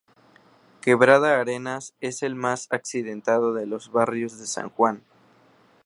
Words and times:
Quebrada 0.81 1.39
Arenas 1.39 1.93
es 2.01 2.23
el 2.23 2.33
más 2.33 2.65
accidentado 2.71 3.53
de 3.53 3.67
los 3.67 3.91
barrios 3.91 4.39
de 4.39 4.47
San 4.47 4.69
Juan. 4.71 5.03